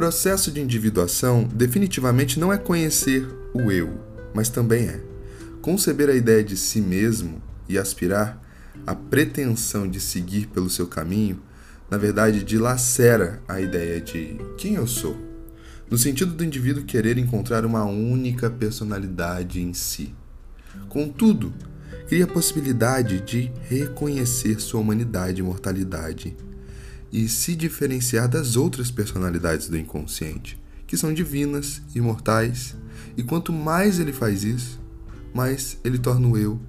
[0.00, 4.00] processo de individuação definitivamente não é conhecer o eu,
[4.32, 4.98] mas também é
[5.60, 8.42] conceber a ideia de si mesmo e aspirar
[8.86, 11.42] à pretensão de seguir pelo seu caminho,
[11.90, 15.18] na verdade, dilacera a ideia de quem eu sou,
[15.90, 20.14] no sentido do indivíduo querer encontrar uma única personalidade em si.
[20.88, 21.52] Contudo,
[22.08, 26.34] cria a possibilidade de reconhecer sua humanidade e mortalidade
[27.12, 32.76] e se diferenciar das outras personalidades do inconsciente, que são divinas, imortais,
[33.16, 34.80] e quanto mais ele faz isso,
[35.34, 36.60] mais ele torna o eu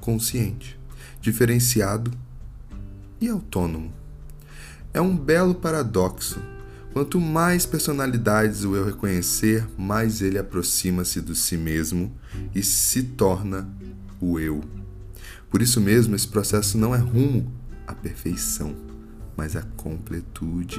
[0.00, 0.78] consciente,
[1.20, 2.10] diferenciado
[3.20, 3.92] e autônomo.
[4.92, 6.40] É um belo paradoxo.
[6.92, 12.12] Quanto mais personalidades o eu reconhecer, mais ele aproxima-se do si mesmo
[12.52, 13.68] e se torna
[14.20, 14.60] o eu.
[15.48, 17.52] Por isso mesmo, esse processo não é rumo
[17.86, 18.89] à perfeição
[19.40, 20.78] mas a completude.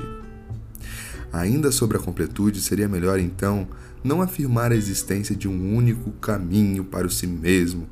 [1.34, 3.68] Ainda sobre a completude, seria melhor então
[4.03, 7.90] não afirmar a existência de um único caminho para o si mesmo,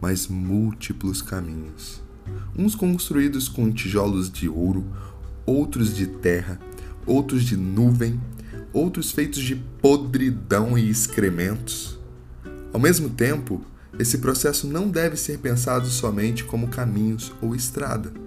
[0.00, 2.00] mas múltiplos caminhos.
[2.56, 4.86] Uns construídos com tijolos de ouro,
[5.44, 6.60] outros de terra,
[7.04, 8.20] outros de nuvem,
[8.72, 11.98] outros feitos de podridão e excrementos.
[12.72, 13.60] Ao mesmo tempo,
[13.98, 18.22] esse processo não deve ser pensado somente como caminhos ou estrada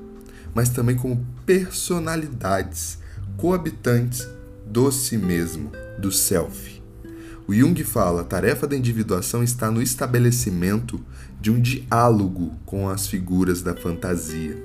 [0.53, 2.99] mas também como personalidades
[3.37, 4.27] coabitantes
[4.65, 6.81] do si mesmo, do self.
[7.47, 10.99] O Jung fala: a tarefa da individuação está no estabelecimento
[11.39, 14.61] de um diálogo com as figuras da fantasia.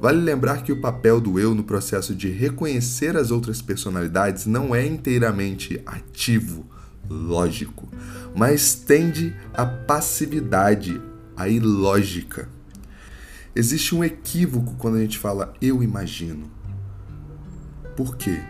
[0.00, 4.74] Vale lembrar que o papel do eu no processo de reconhecer as outras personalidades não
[4.74, 6.66] é inteiramente ativo,
[7.08, 7.88] lógico,
[8.34, 11.00] mas tende à passividade,
[11.36, 12.48] à ilógica.
[13.54, 16.50] Existe um equívoco quando a gente fala eu imagino.
[17.94, 18.40] Por quê?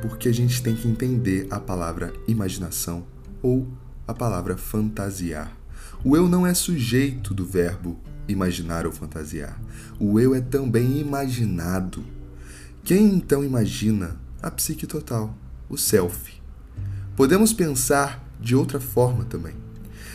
[0.00, 3.04] Porque a gente tem que entender a palavra imaginação
[3.42, 3.66] ou
[4.06, 5.56] a palavra fantasiar.
[6.04, 7.98] O eu não é sujeito do verbo
[8.28, 9.60] imaginar ou fantasiar.
[9.98, 12.04] O eu é também imaginado.
[12.84, 15.36] Quem então imagina a psique total,
[15.68, 16.40] o self?
[17.16, 19.54] Podemos pensar de outra forma também.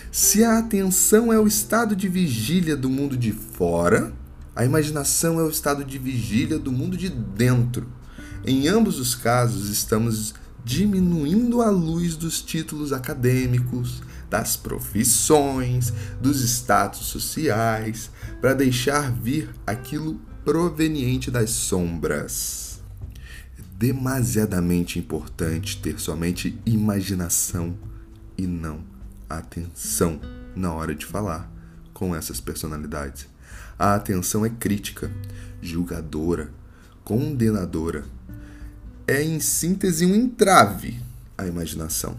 [0.09, 4.13] Se a atenção é o estado de vigília do mundo de fora,
[4.56, 7.88] a imaginação é o estado de vigília do mundo de dentro.
[8.45, 15.91] Em ambos os casos, estamos diminuindo a luz dos títulos acadêmicos, das profissões,
[16.22, 18.09] dos status sociais,
[18.40, 22.81] para deixar vir aquilo proveniente das sombras.
[23.57, 27.78] É demasiadamente importante ter somente imaginação
[28.38, 28.84] e não
[29.29, 30.19] atenção
[30.56, 31.51] na hora de falar
[31.94, 33.28] com essas personalidades.
[33.78, 35.12] A atenção é crítica,
[35.62, 36.51] julgadora,
[37.03, 38.06] condenadora.
[39.07, 41.00] É, em síntese, um entrave
[41.38, 42.16] à imaginação.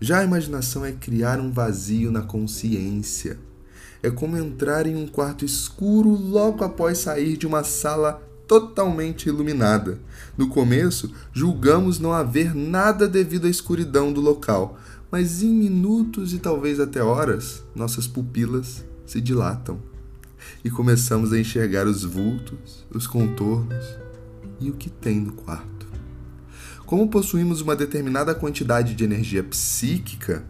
[0.00, 3.38] Já a imaginação é criar um vazio na consciência.
[4.02, 9.98] É como entrar em um quarto escuro logo após sair de uma sala totalmente iluminada.
[10.36, 14.78] No começo, julgamos não haver nada devido à escuridão do local,
[15.10, 19.93] mas em minutos e talvez até horas, nossas pupilas se dilatam
[20.64, 23.84] e começamos a enxergar os vultos, os contornos
[24.60, 25.86] e o que tem no quarto.
[26.86, 30.44] Como possuímos uma determinada quantidade de energia psíquica,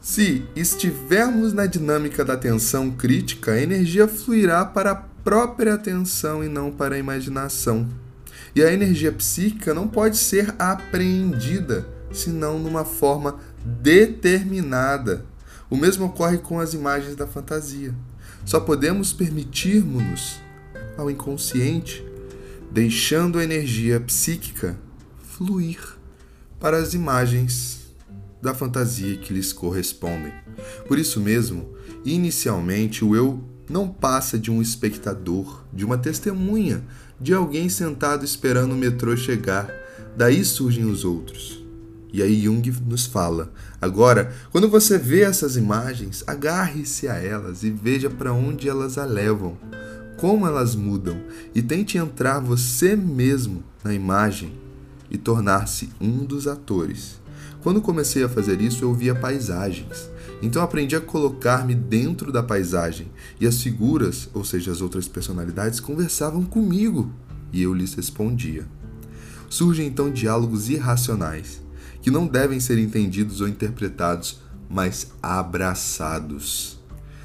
[0.00, 6.48] se estivermos na dinâmica da atenção crítica, a energia fluirá para a própria atenção e
[6.48, 7.88] não para a imaginação.
[8.54, 15.24] E a energia psíquica não pode ser apreendida senão numa forma determinada.
[15.68, 17.94] O mesmo ocorre com as imagens da fantasia.
[18.44, 20.40] Só podemos permitirmos-nos
[20.96, 22.04] ao inconsciente,
[22.70, 24.78] deixando a energia psíquica
[25.22, 25.80] fluir
[26.58, 27.80] para as imagens
[28.42, 30.32] da fantasia que lhes correspondem.
[30.86, 31.74] Por isso mesmo,
[32.04, 36.82] inicialmente o eu não passa de um espectador, de uma testemunha,
[37.20, 39.70] de alguém sentado esperando o metrô chegar.
[40.16, 41.59] Daí surgem os outros.
[42.12, 47.70] E aí Jung nos fala: agora, quando você vê essas imagens, agarre-se a elas e
[47.70, 49.56] veja para onde elas a levam,
[50.16, 51.20] como elas mudam,
[51.54, 54.52] e tente entrar você mesmo na imagem
[55.10, 57.20] e tornar-se um dos atores.
[57.62, 60.08] Quando comecei a fazer isso, eu via paisagens.
[60.42, 63.08] Então aprendi a colocar-me dentro da paisagem
[63.38, 67.12] e as figuras, ou seja, as outras personalidades, conversavam comigo
[67.52, 68.66] e eu lhes respondia.
[69.50, 71.60] Surgem então diálogos irracionais
[72.02, 76.78] que não devem ser entendidos ou interpretados, mas abraçados.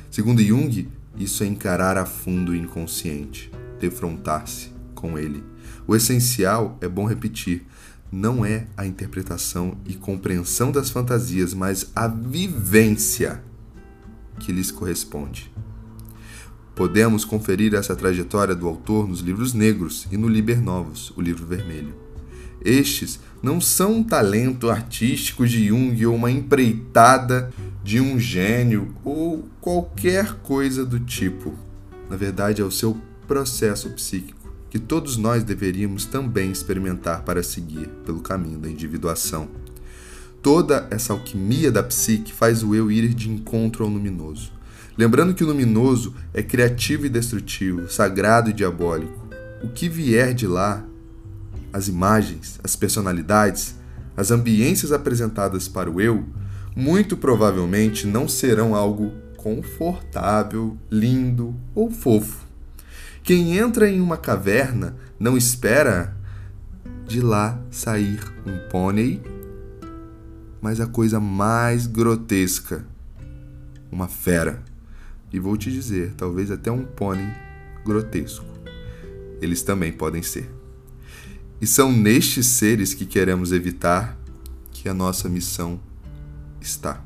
[0.09, 5.43] Segundo Jung, isso é encarar a fundo o inconsciente, defrontar-se com ele.
[5.87, 7.65] O essencial, é bom repetir,
[8.11, 13.43] não é a interpretação e compreensão das fantasias, mas a vivência
[14.39, 15.51] que lhes corresponde.
[16.75, 21.45] Podemos conferir essa trajetória do autor nos livros negros e no Liber Novos, o livro
[21.45, 22.04] vermelho.
[22.65, 27.53] Estes não são um talento artístico de Jung ou uma empreitada
[27.83, 31.53] de um gênio ou qualquer coisa do tipo.
[32.09, 32.97] Na verdade, é o seu
[33.27, 39.47] processo psíquico que todos nós deveríamos também experimentar para seguir pelo caminho da individuação.
[40.41, 44.51] Toda essa alquimia da psique faz o eu ir de encontro ao luminoso
[44.97, 49.27] Lembrando que o luminoso é criativo e destrutivo, sagrado e diabólico.
[49.61, 50.85] O que vier de lá,
[51.75, 53.75] as imagens, as personalidades,
[54.15, 56.23] as ambiências apresentadas para o eu,
[56.73, 62.45] muito provavelmente não serão algo confortável, lindo ou fofo.
[63.21, 66.15] Quem entra em uma caverna não espera
[67.05, 69.21] de lá sair um pônei,
[70.61, 72.85] mas a coisa mais grotesca,
[73.91, 74.63] uma fera.
[75.29, 77.27] E vou te dizer, talvez até um pônei
[77.83, 78.45] grotesco.
[79.41, 80.49] Eles também podem ser.
[81.61, 84.17] E são nestes seres que queremos evitar
[84.71, 85.79] que a nossa missão
[86.59, 87.01] está.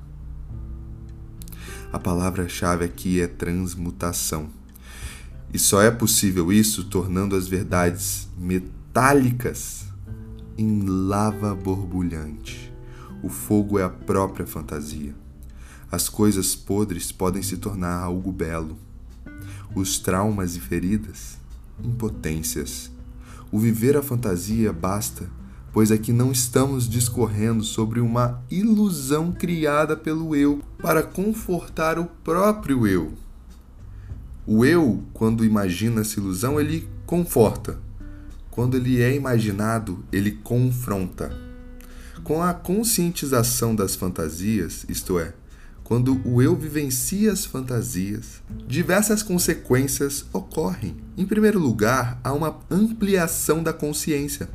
[1.91, 4.49] A palavra-chave aqui é transmutação.
[5.53, 9.85] E só é possível isso tornando as verdades metálicas
[10.57, 12.71] em lava borbulhante.
[13.23, 15.15] O fogo é a própria fantasia.
[15.91, 18.77] As coisas podres podem se tornar algo belo.
[19.73, 21.37] Os traumas e feridas,
[21.83, 22.91] impotências.
[23.51, 25.29] O viver a fantasia basta,
[25.73, 32.85] pois aqui não estamos discorrendo sobre uma ilusão criada pelo eu para confortar o próprio
[32.85, 33.13] eu.
[34.45, 37.79] O eu, quando imagina essa ilusão, ele conforta.
[38.51, 41.31] Quando ele é imaginado, ele confronta.
[42.23, 45.33] Com a conscientização das fantasias, isto é,
[45.89, 50.95] quando o eu vivencia as fantasias, diversas consequências ocorrem.
[51.17, 54.47] Em primeiro lugar, há uma ampliação da consciência,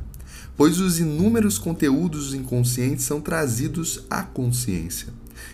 [0.55, 5.09] pois os inúmeros conteúdos inconscientes são trazidos à consciência.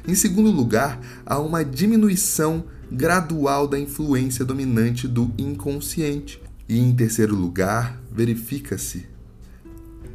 [0.08, 6.40] Em segundo lugar, há uma diminuição gradual da influência dominante do inconsciente.
[6.70, 9.08] E em terceiro lugar, verifica-se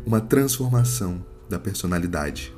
[0.07, 2.55] uma transformação da personalidade.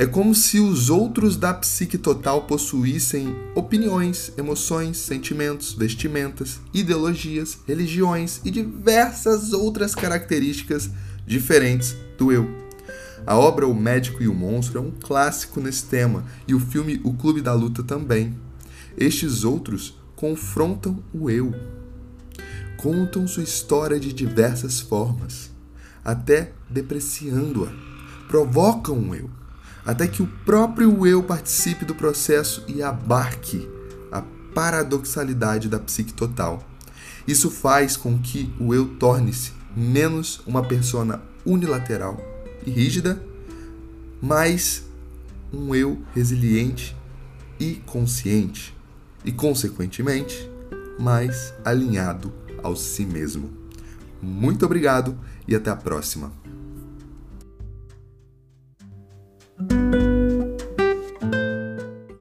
[0.00, 8.40] É como se os outros da psique total possuíssem opiniões, emoções, sentimentos, vestimentas, ideologias, religiões
[8.42, 10.88] e diversas outras características
[11.26, 12.48] diferentes do eu.
[13.26, 16.98] A obra O Médico e o Monstro é um clássico nesse tema e o filme
[17.04, 18.34] O Clube da Luta também.
[18.96, 21.54] Estes outros confrontam o eu,
[22.78, 25.50] contam sua história de diversas formas,
[26.02, 27.70] até depreciando-a,
[28.26, 29.39] provocam o eu
[29.84, 33.68] até que o próprio eu participe do processo e abarque
[34.10, 34.22] a
[34.54, 36.62] paradoxalidade da psique total.
[37.26, 42.20] Isso faz com que o eu torne-se menos uma persona unilateral
[42.66, 43.22] e rígida,
[44.20, 44.84] mais
[45.52, 46.96] um eu resiliente
[47.58, 48.76] e consciente,
[49.24, 50.50] e consequentemente
[50.98, 52.32] mais alinhado
[52.62, 53.50] ao si mesmo.
[54.20, 55.16] Muito obrigado
[55.48, 56.39] e até a próxima.